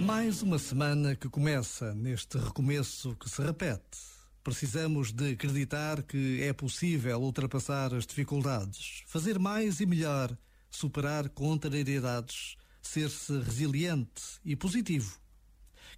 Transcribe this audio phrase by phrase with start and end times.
[0.00, 3.98] Mais uma semana que começa neste recomeço que se repete.
[4.42, 10.36] Precisamos de acreditar que é possível ultrapassar as dificuldades, fazer mais e melhor,
[10.70, 15.18] superar contrariedades, ser-se resiliente e positivo.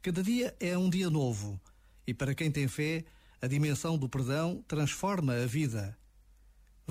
[0.00, 1.60] Cada dia é um dia novo
[2.06, 3.04] e para quem tem fé,
[3.42, 5.98] a dimensão do perdão transforma a vida.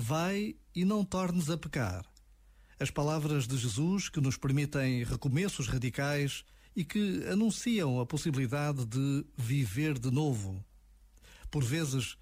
[0.08, 2.06] Vai e não tornes a pecar.
[2.78, 6.44] As palavras de Jesus que nos permitem recomeços radicais
[6.76, 10.64] e que anunciam a possibilidade de viver de novo.
[11.50, 12.16] Por vezes,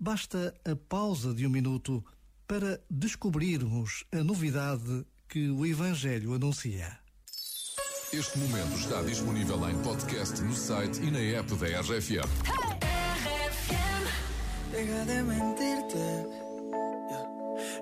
[0.00, 2.02] basta a pausa de um minuto
[2.48, 6.98] para descobrirmos a novidade que o Evangelho anuncia.
[8.14, 12.30] Este momento está disponível em podcast no site e na app da RFM.
[14.72, 16.35] De mentirte.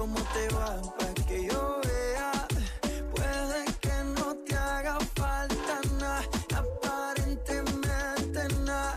[0.00, 2.32] cómo te va, pa' que yo vea.
[3.14, 6.24] Puede que no te haga falta nada,
[6.56, 8.96] aparentemente nada.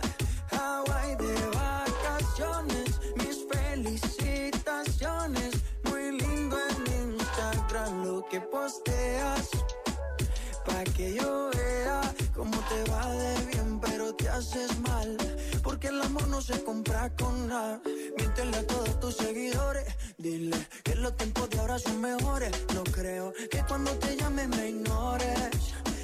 [0.51, 2.87] Hawaii de vacaciones,
[3.17, 5.51] mis felicitaciones.
[5.89, 6.77] Muy lindo en
[7.09, 9.49] Instagram lo que posteas.
[10.65, 11.99] Pa' que yo vea
[12.33, 15.17] cómo te va de bien, pero te haces mal.
[15.61, 17.81] Porque el amor no se compra con nada.
[18.17, 19.83] Miéntele a todos tus seguidores.
[20.23, 22.53] Dile que los tiempos de ahora son mejores.
[22.73, 25.49] No creo que cuando te llame me ignores.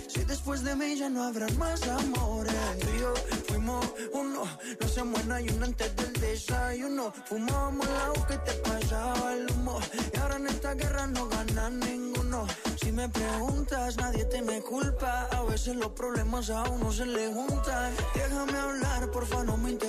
[0.10, 2.54] Si después de mí ya no habrá más amores.
[2.82, 3.14] Tú y yo
[3.48, 4.44] fuimos uno,
[4.82, 7.14] no se muera y uno antes del desayuno.
[7.30, 9.80] Fumábamos agua que te pasaba el humo.
[10.14, 12.46] Y ahora en esta guerra no gana ninguno.
[12.82, 15.30] Si me preguntas, nadie te me culpa.
[15.32, 17.94] A veces los problemas a uno se le juntan.
[18.14, 19.89] Déjame hablar, porfa, no me interrumpas.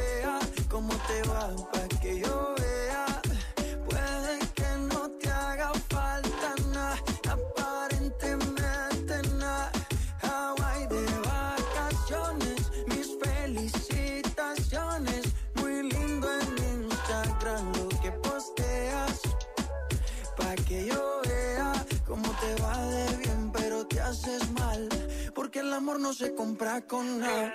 [0.81, 3.05] cómo te va, pa' que yo vea.
[3.87, 6.97] Puede que no te haga falta nada,
[7.29, 9.71] aparentemente nada.
[10.23, 15.21] Hawaii de vacaciones, mis felicitaciones.
[15.55, 16.47] Muy lindo en
[16.81, 19.21] Instagram lo que posteas.
[20.35, 24.89] Pa' que yo vea cómo te va de bien, pero te haces mal.
[25.35, 27.53] Porque el amor no se compra con nada.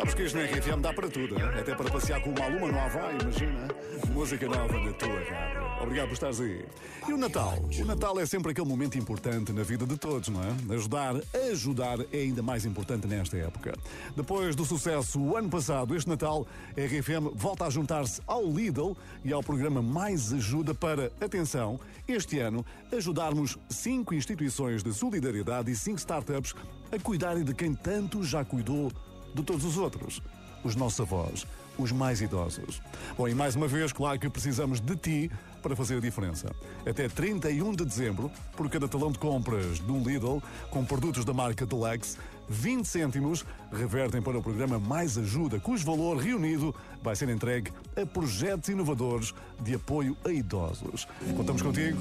[0.00, 2.78] Sabes que isto na RFM dá para tudo, até para passear com uma aluna no
[2.80, 3.68] Havaí, imagina.
[4.14, 5.82] Música nova na tua rádio.
[5.82, 6.64] Obrigado por estares aí.
[7.06, 7.58] E o Natal?
[7.78, 10.74] O Natal é sempre aquele momento importante na vida de todos, não é?
[10.74, 11.16] Ajudar,
[11.50, 13.74] ajudar é ainda mais importante nesta época.
[14.16, 18.96] Depois do sucesso o ano passado, este Natal, a RFM volta a juntar-se ao Lidl
[19.22, 25.76] e ao programa Mais Ajuda para, atenção, este ano, ajudarmos cinco instituições de solidariedade e
[25.76, 26.54] cinco startups
[26.90, 28.90] a cuidarem de quem tanto já cuidou
[29.34, 30.22] de todos os outros,
[30.64, 31.46] os nossos avós,
[31.78, 32.82] os mais idosos.
[33.16, 35.30] Bom, e mais uma vez, claro que precisamos de ti
[35.62, 36.50] para fazer a diferença.
[36.86, 41.32] Até 31 de dezembro, por cada talão de compras de um Lidl com produtos da
[41.32, 42.16] marca Deluxe,
[42.48, 48.04] 20 cêntimos revertem para o programa Mais Ajuda, cujo valor reunido vai ser entregue a
[48.04, 51.06] projetos inovadores de apoio a idosos.
[51.36, 51.98] Contamos contigo.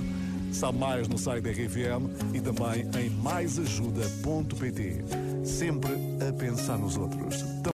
[0.52, 5.04] Sabe mais no site da RFM e também em maisajuda.pt.
[5.44, 5.92] Sempre
[6.28, 7.60] a pensar nos outros.